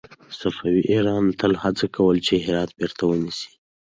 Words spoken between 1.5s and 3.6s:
هڅه کوله چې هرات بېرته ونيسي.